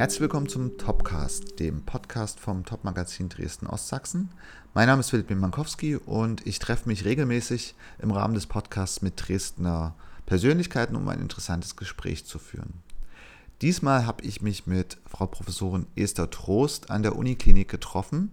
[0.00, 4.30] Herzlich willkommen zum Topcast, dem Podcast vom Topmagazin Dresden Ostsachsen.
[4.72, 9.28] Mein Name ist Philipp Mankowski und ich treffe mich regelmäßig im Rahmen des Podcasts mit
[9.28, 9.94] Dresdner
[10.24, 12.72] Persönlichkeiten, um ein interessantes Gespräch zu führen.
[13.60, 18.30] Diesmal habe ich mich mit Frau Professorin Esther Trost an der Uniklinik getroffen.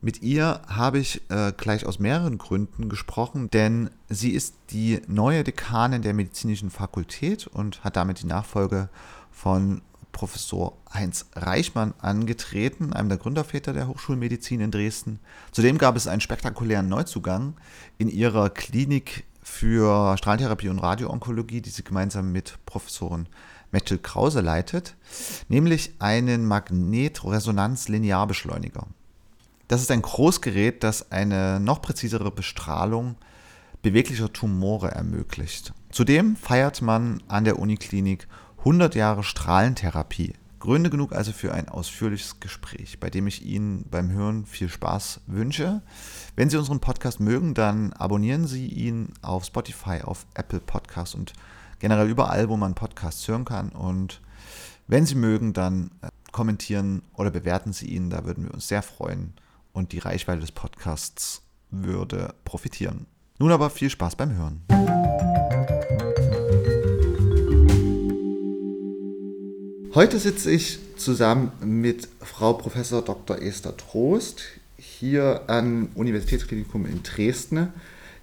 [0.00, 5.44] Mit ihr habe ich äh, gleich aus mehreren Gründen gesprochen, denn sie ist die neue
[5.44, 8.88] Dekanin der medizinischen Fakultät und hat damit die Nachfolge
[9.30, 9.82] von
[10.16, 15.20] Professor Heinz Reichmann angetreten, einem der Gründerväter der Hochschulmedizin in Dresden.
[15.52, 17.52] Zudem gab es einen spektakulären Neuzugang
[17.98, 23.26] in ihrer Klinik für Strahlentherapie und Radioonkologie, die sie gemeinsam mit Professorin
[23.72, 24.94] Metal Krause leitet,
[25.50, 28.86] nämlich einen Magnetresonanz-Linearbeschleuniger.
[29.68, 33.16] Das ist ein Großgerät, das eine noch präzisere Bestrahlung
[33.82, 35.74] beweglicher Tumore ermöglicht.
[35.90, 38.26] Zudem feiert man an der Uniklinik
[38.66, 40.34] 100 Jahre Strahlentherapie.
[40.58, 45.20] Gründe genug also für ein ausführliches Gespräch, bei dem ich Ihnen beim Hören viel Spaß
[45.28, 45.82] wünsche.
[46.34, 51.32] Wenn Sie unseren Podcast mögen, dann abonnieren Sie ihn auf Spotify, auf Apple Podcasts und
[51.78, 53.68] generell überall, wo man Podcasts hören kann.
[53.68, 54.20] Und
[54.88, 58.82] wenn Sie mögen, dann äh, kommentieren oder bewerten Sie ihn, da würden wir uns sehr
[58.82, 59.34] freuen
[59.74, 63.06] und die Reichweite des Podcasts würde profitieren.
[63.38, 64.64] Nun aber viel Spaß beim Hören.
[69.96, 72.74] Heute sitze ich zusammen mit Frau Prof.
[72.90, 73.40] Dr.
[73.40, 74.42] Esther Trost
[74.76, 77.68] hier am Universitätsklinikum in Dresden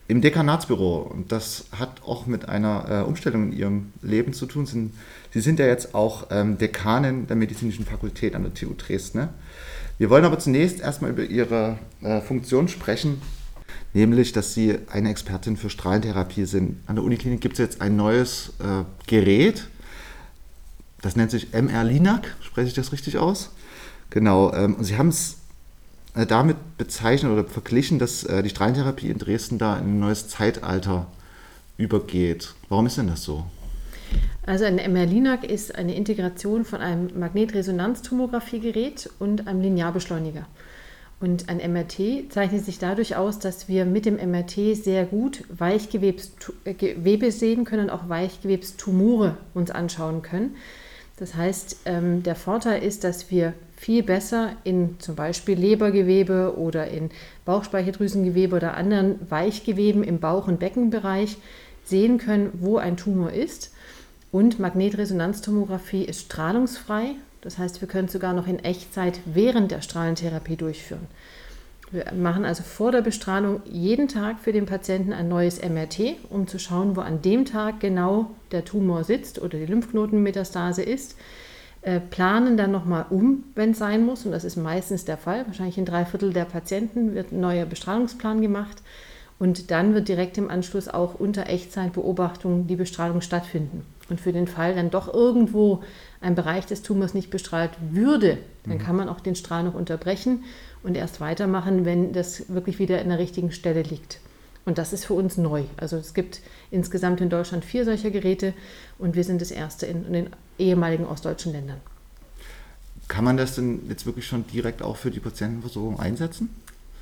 [0.07, 0.97] im Dekanatsbüro.
[0.97, 4.67] Und das hat auch mit einer äh, Umstellung in ihrem Leben zu tun.
[4.67, 4.91] Sie,
[5.31, 9.29] Sie sind ja jetzt auch ähm, Dekanin der medizinischen Fakultät an der TU Dresden.
[9.97, 13.19] Wir wollen aber zunächst erstmal über Ihre äh, Funktion sprechen,
[13.95, 16.77] nämlich, dass Sie eine Expertin für Strahlentherapie sind.
[16.85, 19.69] An der Uniklinik gibt es jetzt ein neues äh, Gerät,
[21.03, 23.51] das nennt sich MR-Linac, spreche ich das richtig aus?
[24.09, 25.37] Genau, ähm, und Sie haben es
[26.15, 30.29] äh, damit bezeichnet oder verglichen, dass äh, die Strahlentherapie in Dresden da in ein neues
[30.29, 31.07] Zeitalter
[31.77, 32.55] übergeht.
[32.69, 33.45] Warum ist denn das so?
[34.45, 40.45] Also ein MR-Linac ist eine Integration von einem Magnetresonanztomographiegerät und einem Linearbeschleuniger.
[41.19, 47.31] Und ein MRT zeichnet sich dadurch aus, dass wir mit dem MRT sehr gut Weichgewebe
[47.31, 50.55] sehen können und auch Weichgewebstumore uns anschauen können.
[51.17, 56.87] Das heißt, ähm, der Vorteil ist, dass wir viel besser in zum Beispiel Lebergewebe oder
[56.87, 57.11] in
[57.45, 61.37] Bauchspeicheldrüsengewebe oder anderen Weichgeweben im Bauch- und Beckenbereich
[61.83, 63.71] sehen können, wo ein Tumor ist
[64.31, 67.11] und Magnetresonanztomographie ist strahlungsfrei.
[67.41, 71.07] Das heißt, wir können sogar noch in Echtzeit während der Strahlentherapie durchführen.
[71.93, 76.47] Wir machen also vor der Bestrahlung jeden Tag für den Patienten ein neues MRT, um
[76.47, 81.15] zu schauen, wo an dem Tag genau der Tumor sitzt oder die Lymphknotenmetastase ist.
[81.83, 85.45] Äh, planen dann nochmal um, wenn es sein muss, und das ist meistens der Fall.
[85.45, 88.81] Wahrscheinlich in drei Viertel der Patienten wird ein neuer Bestrahlungsplan gemacht.
[89.37, 93.85] Und dann wird direkt im Anschluss auch unter Echtzeitbeobachtung die Bestrahlung stattfinden.
[94.09, 95.83] Und für den Fall dann doch irgendwo
[96.21, 98.81] ein Bereich des Tumors nicht bestrahlt würde, dann mhm.
[98.81, 100.43] kann man auch den Strahl noch unterbrechen
[100.83, 104.19] und erst weitermachen, wenn das wirklich wieder in der richtigen Stelle liegt.
[104.65, 105.63] Und das ist für uns neu.
[105.77, 108.53] Also es gibt insgesamt in Deutschland vier solcher Geräte
[108.97, 111.81] und wir sind das erste in, in den ehemaligen ostdeutschen Ländern.
[113.07, 116.49] Kann man das denn jetzt wirklich schon direkt auch für die Patientenversorgung einsetzen?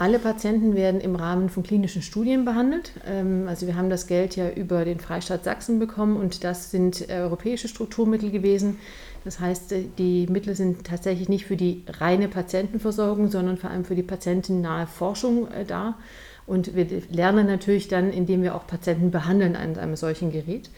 [0.02, 2.92] Alle Patienten werden im Rahmen von klinischen Studien behandelt.
[3.08, 7.08] Ähm, also wir haben das Geld ja über den Freistaat Sachsen bekommen und das sind
[7.08, 8.80] europäische Strukturmittel gewesen.
[9.24, 13.86] Das heißt, äh, die Mittel sind tatsächlich nicht für die reine Patientenversorgung, sondern vor allem
[13.86, 16.00] für die patientennahe Forschung äh, da.
[16.48, 20.72] Und wir lernen natürlich dann, indem wir auch Patienten behandeln an einem solchen Gerät.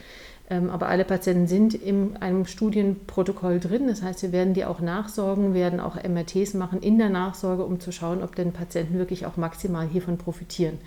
[0.50, 3.88] Ähm, aber alle Patienten sind in einem Studienprotokoll drin.
[3.88, 7.80] Das heißt, wir werden die auch nachsorgen, werden auch MRTs machen in der Nachsorge, um
[7.80, 10.80] zu schauen, ob denn Patienten wirklich auch maximal hiervon profitieren.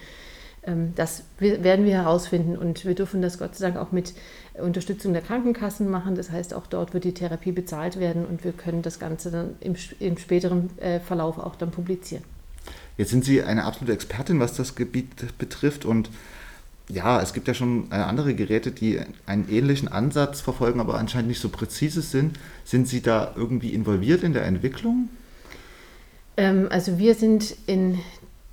[0.66, 4.12] Ähm, das werden wir herausfinden und wir dürfen das Gott sei Dank auch mit
[4.55, 6.16] Unterstützung der Krankenkassen machen.
[6.16, 9.54] Das heißt, auch dort wird die Therapie bezahlt werden und wir können das Ganze dann
[9.60, 12.25] im, im späteren äh, Verlauf auch dann publizieren.
[12.98, 16.10] Jetzt sind Sie eine absolute Expertin, was das Gebiet betrifft und
[16.88, 21.28] ja, es gibt ja schon äh, andere Geräte, die einen ähnlichen Ansatz verfolgen, aber anscheinend
[21.28, 22.38] nicht so präzise sind.
[22.65, 25.09] Sind Sie da irgendwie involviert in der Entwicklung?
[26.36, 27.98] Ähm, also wir sind in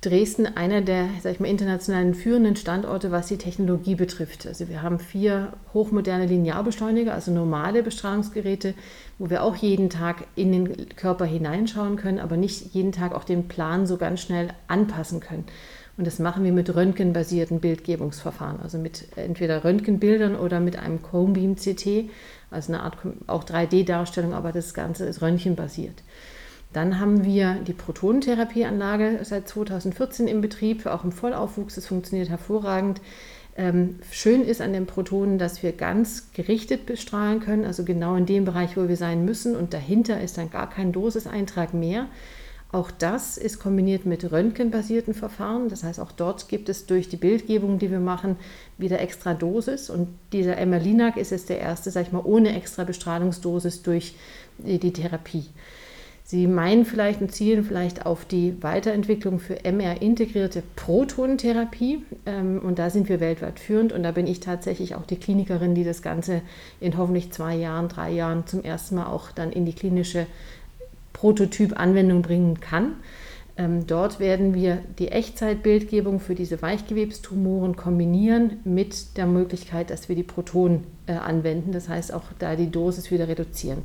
[0.00, 4.46] Dresden einer der sag ich mal, internationalen führenden Standorte, was die Technologie betrifft.
[4.46, 8.74] Also wir haben vier hochmoderne Linearbeschleuniger, also normale Bestrahlungsgeräte,
[9.18, 13.24] wo wir auch jeden Tag in den Körper hineinschauen können, aber nicht jeden Tag auch
[13.24, 15.44] den Plan so ganz schnell anpassen können.
[15.96, 21.34] Und das machen wir mit röntgenbasierten Bildgebungsverfahren, also mit entweder Röntgenbildern oder mit einem Cone
[21.34, 22.10] Beam CT,
[22.50, 22.98] also eine Art
[23.28, 26.02] auch 3D-Darstellung, aber das Ganze ist röntgenbasiert.
[26.72, 31.76] Dann haben wir die Protonentherapieanlage seit 2014 im Betrieb, auch im Vollaufwuchs.
[31.76, 33.00] Es funktioniert hervorragend.
[33.56, 38.26] Ähm, schön ist an den Protonen, dass wir ganz gerichtet bestrahlen können, also genau in
[38.26, 39.54] dem Bereich, wo wir sein müssen.
[39.54, 42.08] Und dahinter ist dann gar kein Dosiseintrag mehr.
[42.74, 45.68] Auch das ist kombiniert mit röntgenbasierten Verfahren.
[45.68, 48.34] Das heißt, auch dort gibt es durch die Bildgebung, die wir machen,
[48.78, 49.90] wieder extra Dosis.
[49.90, 54.16] Und dieser Emerlinac ist jetzt der erste, sag ich mal, ohne extra Bestrahlungsdosis durch
[54.58, 55.44] die Therapie.
[56.26, 62.02] Sie meinen vielleicht und zielen vielleicht auf die Weiterentwicklung für MR-integrierte Protonentherapie.
[62.26, 63.92] Ähm, und da sind wir weltweit führend.
[63.92, 66.42] Und da bin ich tatsächlich auch die Klinikerin, die das Ganze
[66.80, 70.26] in hoffentlich zwei Jahren, drei Jahren zum ersten Mal auch dann in die klinische
[71.24, 72.96] Prototyp-Anwendung bringen kann.
[73.56, 80.16] Ähm, dort werden wir die Echtzeitbildgebung für diese Weichgewebstumoren kombinieren mit der Möglichkeit, dass wir
[80.16, 81.72] die Protonen äh, anwenden.
[81.72, 83.78] Das heißt auch da die Dosis wieder reduzieren.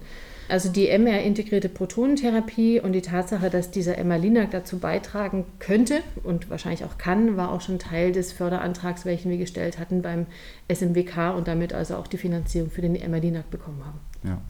[0.50, 6.84] Also die MR-integrierte Protonentherapie und die Tatsache, dass dieser MR-Linac dazu beitragen könnte und wahrscheinlich
[6.84, 10.26] auch kann, war auch schon Teil des Förderantrags, welchen wir gestellt hatten beim
[10.70, 14.00] SMWK und damit also auch die Finanzierung für den MR-Linac bekommen haben.
[14.24, 14.42] Ja.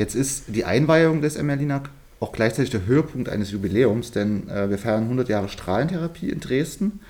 [0.00, 4.78] Jetzt ist die Einweihung des MR-Linac auch gleichzeitig der Höhepunkt eines Jubiläums, denn äh, wir
[4.78, 7.00] feiern 100 Jahre Strahlentherapie in Dresden.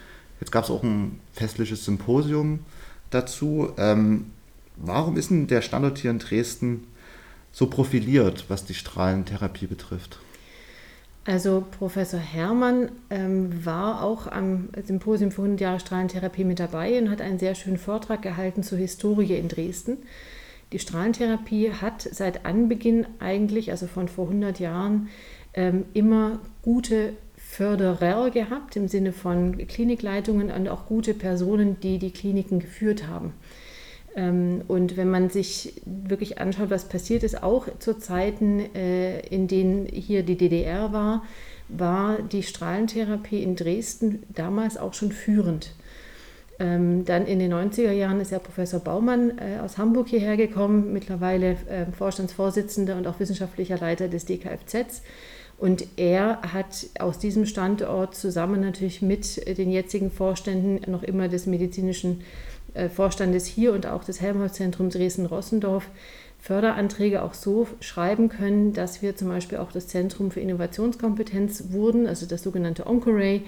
[0.41, 2.59] Jetzt gab es auch ein festliches Symposium
[3.11, 3.71] dazu.
[3.79, 4.33] Ähm,
[4.75, 6.89] warum ist denn der Standort hier in Dresden
[7.53, 10.19] so profiliert, was die Strahlentherapie betrifft?
[11.27, 17.09] Also Professor Herrmann ähm, war auch am Symposium für 100 Jahre Strahlentherapie mit dabei und
[17.09, 19.99] hat einen sehr schönen Vortrag gehalten zur Historie in Dresden.
[20.73, 25.09] Die Strahlentherapie hat seit Anbeginn eigentlich, also von vor 100 Jahren,
[25.53, 32.13] ähm, immer gute Förderer gehabt im Sinne von Klinikleitungen und auch gute Personen, die die
[32.13, 33.33] Kliniken geführt haben.
[34.15, 39.49] Ähm, und wenn man sich wirklich anschaut, was passiert ist, auch zu Zeiten, äh, in
[39.49, 41.25] denen hier die DDR war,
[41.69, 45.73] war die Strahlentherapie in Dresden damals auch schon führend.
[46.61, 50.93] Ähm, dann in den 90er Jahren ist ja Professor Baumann äh, aus Hamburg hierher gekommen,
[50.93, 55.03] mittlerweile äh, Vorstandsvorsitzender und auch wissenschaftlicher Leiter des DKFZ.
[55.57, 61.47] Und er hat aus diesem Standort zusammen natürlich mit den jetzigen Vorständen noch immer des
[61.47, 62.23] medizinischen
[62.75, 65.89] äh, Vorstandes hier und auch des Helmholtz-Zentrums Dresden-Rossendorf
[66.41, 72.07] Förderanträge auch so schreiben können, dass wir zum Beispiel auch das Zentrum für Innovationskompetenz wurden,
[72.07, 73.43] also das sogenannte Oncoray,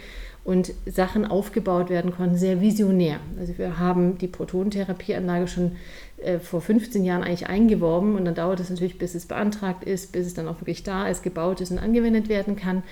[0.45, 3.21] und Sachen aufgebaut werden konnten, sehr visionär.
[3.39, 5.73] Also wir haben die Protonentherapieanlage schon
[6.19, 10.13] äh, vor 15 Jahren eigentlich eingeworben und dann dauert es natürlich, bis es beantragt ist,
[10.13, 12.83] bis es dann auch wirklich da ist, gebaut ist und angewendet werden kann.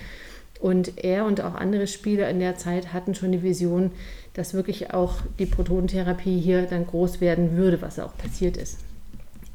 [0.61, 3.91] Und er und auch andere Spieler in der Zeit hatten schon die Vision,
[4.33, 8.77] dass wirklich auch die Protonentherapie hier dann groß werden würde, was auch passiert ist.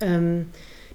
[0.01, 0.47] Ähm,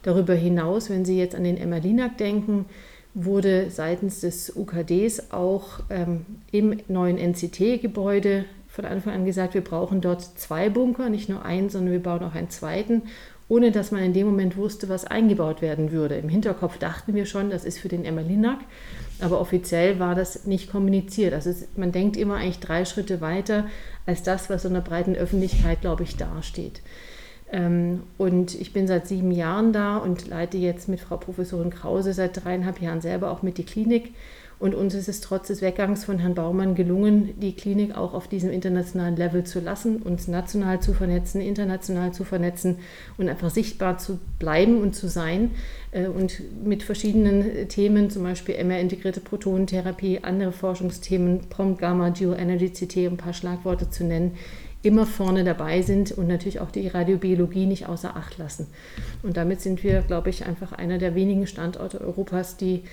[0.03, 2.65] darüber hinaus, wenn Sie jetzt an den Emmerlinac denken,
[3.13, 9.99] wurde seitens des UKDs auch ähm, im neuen NCT-Gebäude von Anfang an gesagt, wir brauchen
[9.99, 13.03] dort zwei Bunker, nicht nur einen, sondern wir bauen auch einen zweiten,
[13.49, 16.15] ohne dass man in dem Moment wusste, was eingebaut werden würde.
[16.15, 18.59] Im Hinterkopf dachten wir schon, das ist für den Emmerlinac,
[19.19, 21.33] aber offiziell war das nicht kommuniziert.
[21.33, 23.65] Also man denkt immer eigentlich drei Schritte weiter
[24.05, 26.81] als das, was in der breiten Öffentlichkeit, glaube ich, dasteht.
[27.51, 32.13] Ähm, und ich bin seit sieben Jahren da und leite jetzt mit Frau Professorin Krause
[32.13, 34.13] seit dreieinhalb Jahren selber auch mit die Klinik.
[34.62, 38.27] Und uns ist es trotz des Weggangs von Herrn Baumann gelungen, die Klinik auch auf
[38.27, 42.77] diesem internationalen Level zu lassen, uns national zu vernetzen, international zu vernetzen
[43.17, 45.50] und einfach sichtbar zu bleiben und zu sein.
[45.89, 52.98] Äh, und mit verschiedenen Themen, zum Beispiel MR-integrierte Protonentherapie, andere Forschungsthemen, Prompt Gamma, Geoenergy CT,
[53.08, 54.38] um ein paar Schlagworte zu nennen,
[54.83, 58.67] immer vorne dabei sind und natürlich auch die Radiobiologie nicht außer Acht lassen.
[59.21, 62.83] Und damit sind wir, glaube ich, einfach einer der wenigen Standorte Europas, die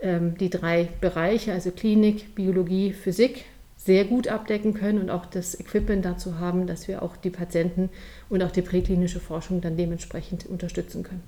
[0.00, 5.58] ähm, die drei Bereiche, also Klinik, Biologie, Physik, sehr gut abdecken können und auch das
[5.58, 7.88] Equipment dazu haben, dass wir auch die Patienten
[8.28, 11.22] und auch die präklinische Forschung dann dementsprechend unterstützen können.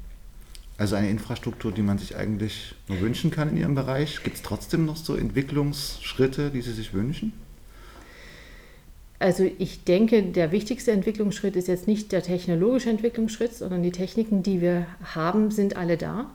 [0.78, 4.22] Also eine Infrastruktur, die man sich eigentlich nur wünschen kann in Ihrem Bereich.
[4.22, 7.32] Gibt es trotzdem noch so Entwicklungsschritte, die Sie sich wünschen?
[9.20, 14.42] Also ich denke, der wichtigste Entwicklungsschritt ist jetzt nicht der technologische Entwicklungsschritt, sondern die Techniken,
[14.42, 16.30] die wir haben, sind alle da.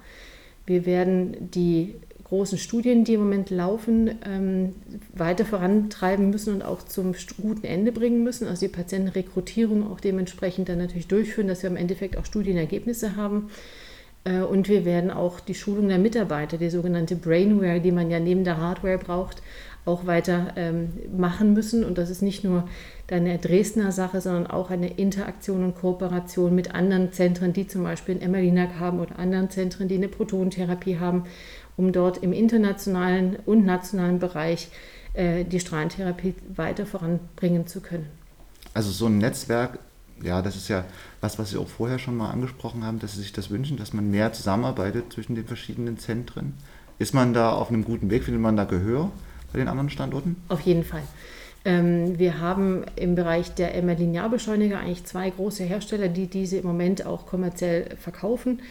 [0.67, 4.75] Wir werden die großen Studien, die im Moment laufen, ähm,
[5.13, 8.47] weiter vorantreiben müssen und auch zum guten Ende bringen müssen.
[8.47, 13.49] Also die Patientenrekrutierung auch dementsprechend dann natürlich durchführen, dass wir im Endeffekt auch Studienergebnisse haben.
[14.25, 18.19] Äh, und wir werden auch die Schulung der Mitarbeiter, die sogenannte Brainware, die man ja
[18.19, 19.41] neben der Hardware braucht,
[19.85, 21.83] auch weiter ähm, machen müssen.
[21.83, 22.67] Und das ist nicht nur
[23.09, 28.15] eine Dresdner Sache, sondern auch eine Interaktion und Kooperation mit anderen Zentren, die zum Beispiel
[28.15, 31.25] in Emmerlinak haben oder anderen Zentren, die eine Protonentherapie haben,
[31.77, 34.69] um dort im internationalen und nationalen Bereich
[35.13, 38.07] äh, die Strahlentherapie weiter voranbringen zu können.
[38.73, 39.77] Also so ein Netzwerk,
[40.23, 40.83] ja, das ist ja
[41.21, 43.93] was, was Sie auch vorher schon mal angesprochen haben, dass Sie sich das wünschen, dass
[43.93, 46.53] man mehr zusammenarbeitet zwischen den verschiedenen Zentren.
[46.97, 48.23] Ist man da auf einem guten Weg?
[48.23, 49.11] Findet man da Gehör
[49.55, 50.35] bei den anderen Standorten?
[50.49, 51.03] Auf jeden Fall.
[51.63, 57.05] Ähm, wir haben im Bereich der MR-Linearbeschleuniger eigentlich zwei große Hersteller, die diese im Moment
[57.05, 58.61] auch kommerziell verkaufen.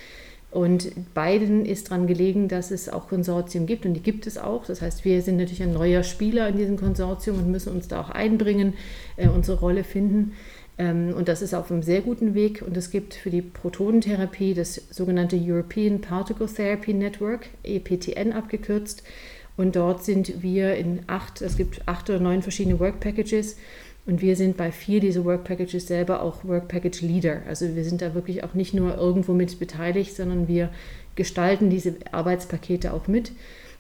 [0.51, 4.67] Und beiden ist daran gelegen, dass es auch Konsortien gibt und die gibt es auch.
[4.67, 8.01] Das heißt, wir sind natürlich ein neuer Spieler in diesem Konsortium und müssen uns da
[8.01, 8.75] auch einbringen,
[9.17, 10.33] äh, unsere Rolle finden.
[10.77, 12.63] Ähm, und das ist auf einem sehr guten Weg.
[12.65, 19.03] Und es gibt für die Protonentherapie das sogenannte European Particle Therapy Network, EPTN abgekürzt.
[19.57, 23.57] Und dort sind wir in acht, es gibt acht oder neun verschiedene Work Packages.
[24.07, 27.43] Und wir sind bei vier dieser Work Packages selber auch Work Package Leader.
[27.49, 30.71] Also wir sind da wirklich auch nicht nur irgendwo mit beteiligt, sondern wir
[31.15, 33.33] gestalten diese Arbeitspakete auch mit.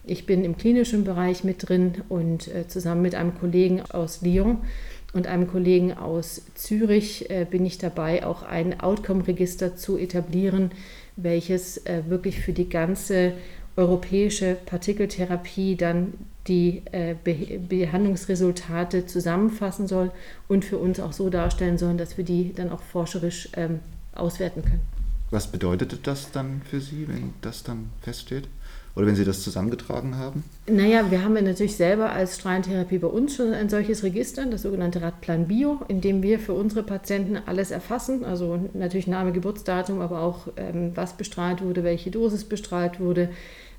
[0.06, 4.58] Ich bin im klinischen Bereich mit drin und äh, zusammen mit einem Kollegen aus Lyon
[5.14, 10.72] und einem Kollegen aus Zürich äh, bin ich dabei, auch ein Outcome-Register zu etablieren,
[11.16, 13.32] welches äh, wirklich für die ganze
[13.76, 16.14] europäische Partikeltherapie dann
[16.46, 20.12] die äh, Be Behandlungsresultate zusammenfassen soll
[20.48, 23.80] und für uns auch so darstellen soll, dass wir die dann auch forscherisch ähm,
[24.14, 24.80] auswerten können.
[25.30, 28.46] Was bedeutet das dann für Sie, wenn das dann feststeht?
[28.96, 30.44] Oder wenn Sie das zusammengetragen haben?
[30.68, 35.02] Naja, wir haben natürlich selber als Strahlentherapie bei uns schon ein solches Register, das sogenannte
[35.02, 38.24] Radplan Bio, in dem wir für unsere Patienten alles erfassen.
[38.24, 43.30] Also natürlich Name, Geburtsdatum, aber auch ähm, was bestrahlt wurde, welche Dosis bestrahlt wurde.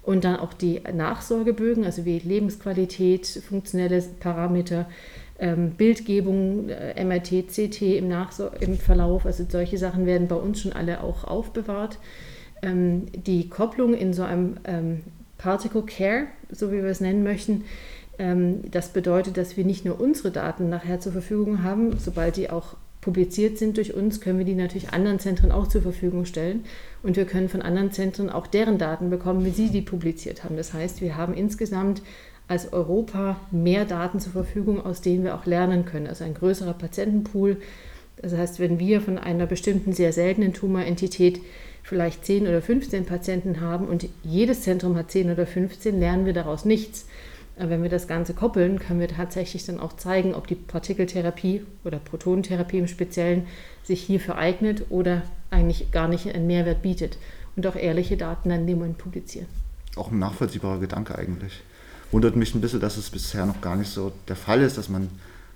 [0.04, 4.88] Und dann auch die Nachsorgebögen, also wie Lebensqualität, funktionelle Parameter,
[5.40, 8.14] ähm, Bildgebung, äh, MRT, CT im,
[8.60, 9.26] im Verlauf.
[9.26, 12.00] Also solche Sachen werden bei uns schon alle auch aufbewahrt
[12.66, 15.02] ähm, die Kopplung in so einem ähm,
[15.38, 17.64] Particle Care, so wie wir es nennen möchten,
[18.18, 22.50] ähm, das bedeutet, dass wir nicht nur unsere Daten nachher zur Verfügung haben, sobald die
[22.50, 26.66] auch publiziert sind durch uns, können wir die natürlich anderen Zentren auch zur Verfügung stellen.
[27.04, 30.58] Und wir können von anderen Zentren auch deren Daten bekommen, wie sie die publiziert haben.
[30.58, 32.02] Das heißt, wir haben insgesamt
[32.48, 36.08] als Europa mehr Daten zur Verfügung, aus denen wir auch lernen können.
[36.08, 37.58] Also ein größerer Patientenpool.
[38.22, 41.42] Das heißt, wenn wir von einer bestimmten sehr seltenen Tumorentität
[41.86, 46.34] vielleicht 10 oder 15 Patienten haben und jedes Zentrum hat 10 oder 15, lernen wir
[46.34, 47.06] daraus nichts.
[47.58, 51.64] Aber wenn wir das Ganze koppeln, können wir tatsächlich dann auch zeigen, ob die Partikeltherapie
[51.86, 53.46] oder Protonentherapie im Speziellen
[53.84, 57.18] sich hierfür eignet oder eigentlich gar nicht einen Mehrwert bietet
[57.56, 59.48] und auch ehrliche Daten dann dem Moment publizieren.
[59.96, 61.62] Auch ein nachvollziehbarer Gedanke eigentlich.
[62.12, 64.90] Wundert mich ein bisschen, dass es bisher noch gar nicht so der Fall ist, dass
[64.90, 65.10] man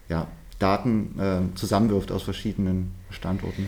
[0.08, 0.28] ja,
[0.60, 3.68] Daten äh, zusammenwirft aus verschiedenen Standorten.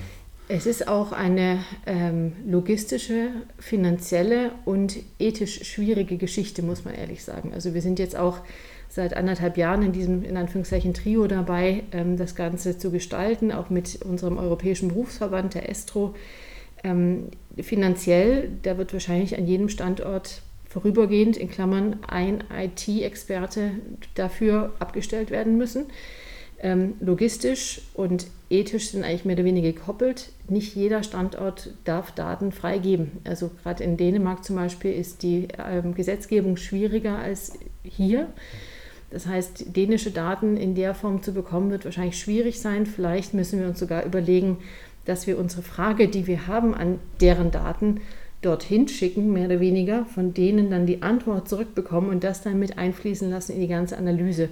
[0.53, 7.53] Es ist auch eine ähm, logistische, finanzielle und ethisch schwierige Geschichte, muss man ehrlich sagen.
[7.53, 8.39] Also wir sind jetzt auch
[8.89, 13.69] seit anderthalb Jahren in diesem, in Anführungszeichen, Trio dabei, ähm, das Ganze zu gestalten, auch
[13.69, 16.15] mit unserem europäischen Berufsverband, der Estro.
[16.83, 23.71] Ähm, finanziell, da wird wahrscheinlich an jedem Standort vorübergehend, in Klammern, ein IT-Experte
[24.15, 25.85] dafür abgestellt werden müssen.
[26.63, 30.29] Ähm, logistisch und ethisch sind eigentlich mehr oder weniger gekoppelt.
[30.47, 33.13] Nicht jeder Standort darf Daten freigeben.
[33.23, 37.53] Also gerade in Dänemark zum Beispiel ist die ähm, Gesetzgebung schwieriger als
[37.83, 38.27] hier.
[39.09, 42.85] Das heißt, dänische Daten in der Form zu bekommen, wird wahrscheinlich schwierig sein.
[42.85, 44.57] Vielleicht müssen wir uns sogar überlegen,
[45.05, 48.01] dass wir unsere Frage, die wir haben an deren Daten,
[48.43, 52.77] dorthin schicken, mehr oder weniger, von denen dann die Antwort zurückbekommen und das dann mit
[52.77, 54.49] einfließen lassen in die ganze Analyse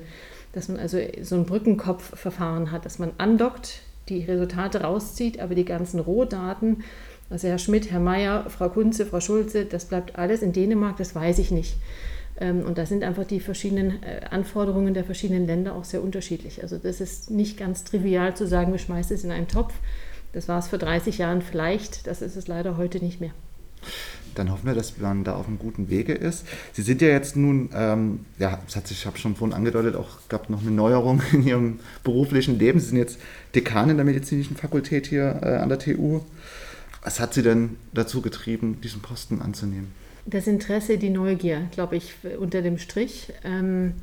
[0.54, 5.66] dass man also so ein Brückenkopfverfahren hat, dass man andockt, die Resultate rauszieht, aber die
[5.66, 6.84] ganzen Rohdaten,
[7.30, 11.14] also Herr Schmidt, Herr Mayer, Frau Kunze, Frau Schulze, das bleibt alles in Dänemark, das
[11.14, 11.78] weiß ich nicht.
[12.40, 16.64] Ähm, und da sind einfach die verschiedenen äh, Anforderungen der verschiedenen Länder auch sehr unterschiedlich.
[16.64, 19.74] Also das ist nicht ganz trivial zu sagen, wir schmeißen es in einen Topf.
[20.34, 23.32] Das war es vor 30 Jahren vielleicht, das ist es leider heute nicht mehr
[24.40, 26.46] dann hoffen wir, dass man da auf einem guten Wege ist.
[26.74, 29.96] Sie sind ja jetzt nun, ähm, ja, das hat sich, ich habe schon vorhin angedeutet,
[29.96, 32.80] auch gab noch eine Neuerung in Ihrem beruflichen Leben.
[32.80, 33.20] Sie sind jetzt
[33.54, 36.22] Dekan in der medizinischen Fakultät hier äh, an der TU.
[37.04, 39.92] Was hat Sie denn dazu getrieben, diesen Posten anzunehmen?
[40.26, 43.34] Das Interesse, die Neugier, glaube ich, unter dem Strich.
[43.44, 43.94] Ähm,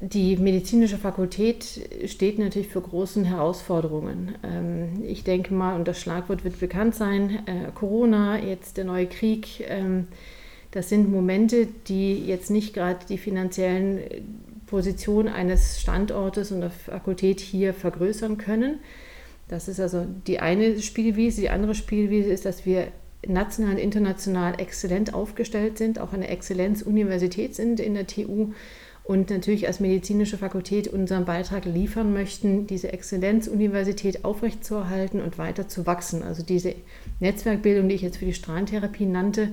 [0.00, 1.64] die medizinische Fakultät
[2.06, 4.34] steht natürlich für großen Herausforderungen.
[4.42, 9.06] Ähm, ich denke mal, und das Schlagwort wird bekannt sein, äh, Corona, jetzt der neue
[9.06, 10.08] Krieg, ähm,
[10.74, 14.00] Das sind Momente, die jetzt nicht gerade die finanziellen
[14.66, 18.80] Positionen eines Standortes und der Fakultät hier vergrößern können.
[19.46, 21.42] Das ist also die eine Spielwiese.
[21.42, 22.88] Die andere Spielwiese ist, dass wir
[23.24, 28.52] national und international exzellent aufgestellt sind, auch eine Exzellenzuniversität sind in der TU
[29.04, 35.86] und natürlich als medizinische Fakultät unseren Beitrag liefern möchten, diese Exzellenzuniversität aufrechtzuerhalten und weiter zu
[35.86, 36.22] wachsen.
[36.22, 36.74] Also diese
[37.20, 39.52] Netzwerkbildung, die ich jetzt für die Strahlentherapie nannte,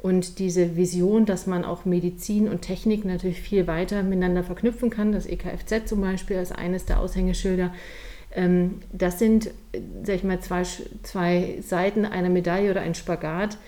[0.00, 5.10] und diese Vision, dass man auch Medizin und Technik natürlich viel weiter miteinander verknüpfen kann,
[5.10, 7.74] das EKFZ zum Beispiel als eines der Aushängeschilder,
[8.32, 9.50] ähm, das sind,
[10.04, 10.64] sag ich mal, zwei,
[11.02, 13.58] zwei Seiten einer Medaille oder ein Spagat,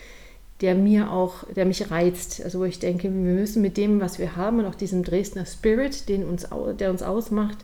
[0.61, 2.43] der mir auch, der mich reizt.
[2.45, 5.47] Also wo ich denke, wir müssen mit dem, was wir haben und auch diesem Dresdner
[5.47, 6.49] Spirit, den uns,
[6.79, 7.59] der uns ausmacht,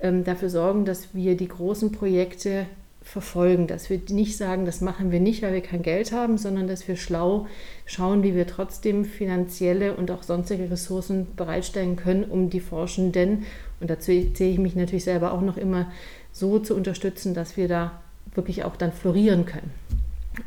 [0.00, 2.66] ähm, dafür sorgen, dass wir die großen Projekte
[3.02, 6.66] verfolgen, dass wir nicht sagen, das machen wir nicht, weil wir kein Geld haben, sondern
[6.66, 7.46] dass wir schlau
[7.84, 13.44] schauen, wie wir trotzdem finanzielle und auch sonstige Ressourcen bereitstellen können, um die Forschenden,
[13.80, 15.90] und dazu zähle ich mich natürlich selber auch noch immer,
[16.32, 18.02] so zu unterstützen, dass wir da
[18.34, 19.70] wirklich auch dann florieren können.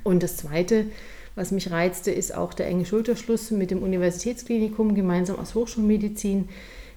[0.04, 0.86] Und das Zweite,
[1.40, 6.50] was mich reizte, ist auch der enge Schulterschluss mit dem Universitätsklinikum gemeinsam aus Hochschulmedizin.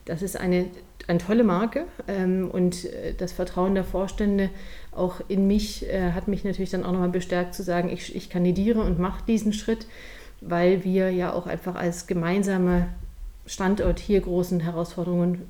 [0.04, 0.66] Das ist eine,
[1.06, 4.50] eine tolle Marke ähm, und äh, das Vertrauen der Vorstände
[4.90, 8.30] auch in mich äh, hat mich natürlich dann auch nochmal bestärkt zu sagen, ich, ich
[8.30, 9.86] kandidiere und mache diesen Schritt,
[10.40, 12.88] weil wir ja auch einfach als gemeinsame
[13.46, 15.42] Standort hier großen Herausforderungen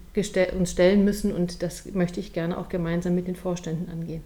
[0.58, 4.22] uns stellen müssen und das möchte ich gerne auch gemeinsam mit den Vorständen angehen.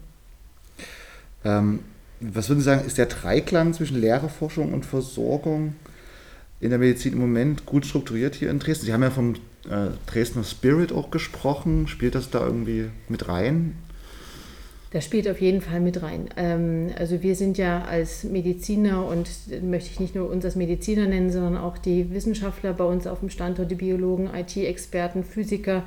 [1.45, 1.79] Ähm,
[2.19, 5.75] was würden Sie sagen, ist der Dreiklang zwischen Lehre, Forschung und Versorgung
[6.59, 8.85] in der Medizin im Moment gut strukturiert hier in Dresden?
[8.85, 9.35] Sie haben ja vom
[9.69, 11.87] äh, Dresdner Spirit auch gesprochen.
[11.87, 13.75] Spielt das da irgendwie mit rein?
[14.91, 16.29] Das spielt auf jeden Fall mit rein.
[16.37, 19.29] Ähm, also wir sind ja als Mediziner und
[19.61, 23.19] möchte ich nicht nur uns als Mediziner nennen, sondern auch die Wissenschaftler bei uns auf
[23.19, 25.83] dem Standort, die Biologen, IT-Experten, Physiker,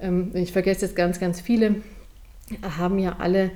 [0.00, 1.76] ähm, ich vergesse jetzt ganz, ganz viele,
[2.60, 3.50] haben ja alle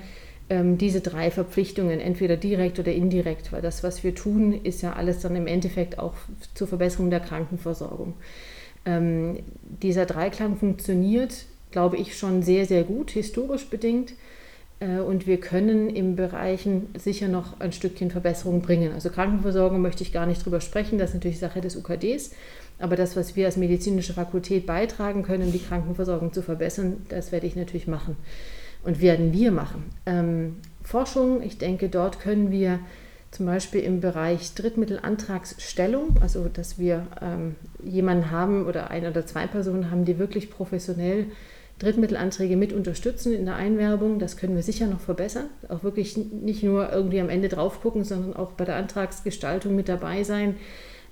[0.49, 5.19] diese drei Verpflichtungen, entweder direkt oder indirekt, weil das, was wir tun, ist ja alles
[5.19, 6.15] dann im Endeffekt auch
[6.55, 8.15] zur Verbesserung der Krankenversorgung.
[8.85, 9.41] Ähm,
[9.83, 14.13] dieser Dreiklang funktioniert, glaube ich, schon sehr, sehr gut, historisch bedingt.
[14.79, 18.93] Äh, und wir können im Bereichen sicher noch ein Stückchen Verbesserung bringen.
[18.93, 22.31] Also Krankenversorgung möchte ich gar nicht drüber sprechen, das ist natürlich Sache des UKDs.
[22.79, 27.49] Aber das, was wir als medizinische Fakultät beitragen können, die Krankenversorgung zu verbessern, das werde
[27.49, 28.17] ich natürlich machen
[28.85, 29.85] und werden wir machen.
[30.07, 32.79] Ähm, Forschung, ich denke, dort können wir
[33.31, 39.47] zum Beispiel im Bereich Drittmittelantragsstellung, also dass wir ähm, jemanden haben oder ein oder zwei
[39.47, 41.27] Personen haben, die wirklich professionell
[41.79, 44.19] Drittmittelanträge mit unterstützen in der Einwerbung.
[44.19, 45.47] Das können wir sicher noch verbessern.
[45.69, 49.89] Auch wirklich nicht nur irgendwie am Ende drauf gucken, sondern auch bei der Antragsgestaltung mit
[49.89, 50.57] dabei sein,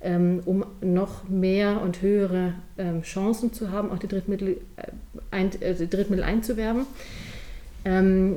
[0.00, 4.86] ähm, um noch mehr und höhere ähm, Chancen zu haben, auch die Drittmittel, äh,
[5.30, 6.86] ein, also Drittmittel einzuwerben.
[7.84, 8.36] Ähm,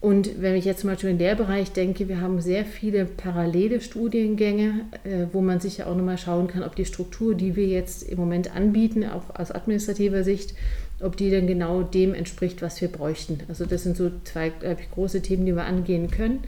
[0.00, 3.80] und wenn ich jetzt zum Beispiel in der Bereich denke, wir haben sehr viele parallele
[3.80, 7.66] Studiengänge, äh, wo man sich ja auch nochmal schauen kann, ob die Struktur, die wir
[7.66, 10.54] jetzt im Moment anbieten, auch aus administrativer Sicht,
[11.02, 13.40] ob die dann genau dem entspricht, was wir bräuchten.
[13.48, 16.40] Also das sind so zwei ich, große Themen, die wir angehen können.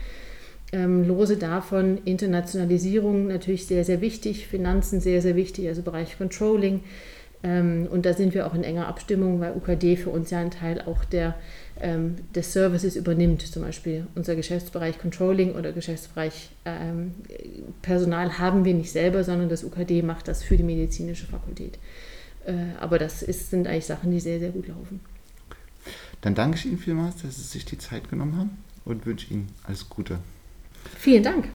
[0.73, 6.81] Ähm, lose davon Internationalisierung natürlich sehr, sehr wichtig, Finanzen sehr, sehr wichtig, also Bereich Controlling.
[7.45, 10.51] Ähm, und da sind wir auch in enger Abstimmung, weil UKD für uns ja ein
[10.51, 11.35] Teil auch der
[11.81, 13.43] ähm, des Services übernimmt.
[13.43, 17.13] Zum Beispiel unser Geschäftsbereich Controlling oder Geschäftsbereich ähm,
[17.83, 21.79] Personal haben wir nicht selber, sondern das UKD macht das für die medizinische Fakultät.
[22.47, 25.01] Äh, aber das ist, sind eigentlich Sachen, die sehr, sehr gut laufen.
[26.21, 28.51] Dann danke ich Ihnen vielmals, dass Sie sich die Zeit genommen haben
[28.85, 30.19] und wünsche Ihnen alles Gute.
[30.99, 31.49] Vielen Dank.